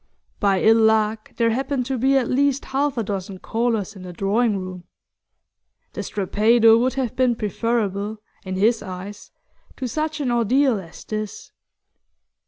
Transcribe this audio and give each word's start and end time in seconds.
By 0.39 0.63
ill 0.63 0.79
luck 0.79 1.31
there 1.35 1.51
happened 1.51 1.85
to 1.85 1.95
be 1.99 2.17
at 2.17 2.27
least 2.27 2.65
half 2.73 2.97
a 2.97 3.03
dozen 3.03 3.37
callers 3.37 3.95
in 3.95 4.01
the 4.01 4.11
drawing 4.11 4.57
room; 4.57 4.85
the 5.93 6.01
strappado 6.01 6.79
would 6.79 6.95
have 6.95 7.15
been 7.15 7.35
preferable, 7.35 8.17
in 8.43 8.55
his 8.55 8.81
eyes, 8.81 9.29
to 9.77 9.87
such 9.87 10.19
an 10.19 10.31
ordeal 10.31 10.79
as 10.79 11.03
this. 11.05 11.51